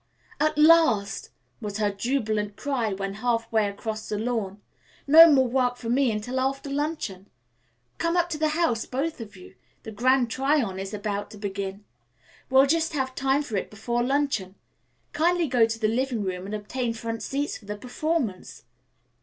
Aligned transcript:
"At 0.39 0.57
last!" 0.57 1.29
was 1.61 1.77
her 1.77 1.91
jubilant 1.91 2.55
cry 2.57 2.91
when 2.91 3.13
half 3.13 3.51
way 3.51 3.69
across 3.69 4.09
the 4.09 4.17
lawn. 4.17 4.59
"No 5.05 5.29
more 5.31 5.47
work 5.47 5.77
for 5.77 5.91
me 5.91 6.11
until 6.11 6.39
after 6.39 6.71
luncheon. 6.71 7.29
Come 7.99 8.17
up 8.17 8.27
to 8.31 8.39
the 8.39 8.47
house, 8.57 8.87
both 8.87 9.21
of 9.21 9.35
you. 9.35 9.53
The 9.83 9.91
grand 9.91 10.31
try 10.31 10.59
on 10.59 10.79
is 10.79 10.91
about 10.95 11.29
to 11.29 11.37
begin. 11.37 11.85
We'll 12.49 12.65
just 12.65 12.93
have 12.93 13.13
time 13.13 13.43
for 13.43 13.57
it 13.57 13.69
before 13.69 14.01
luncheon. 14.01 14.55
Kindly 15.13 15.47
go 15.47 15.67
to 15.67 15.77
the 15.77 15.87
living 15.87 16.23
room 16.23 16.47
and 16.47 16.55
obtain 16.55 16.95
front 16.95 17.21
seats 17.21 17.55
for 17.59 17.65
the 17.65 17.77
performance." 17.77 18.63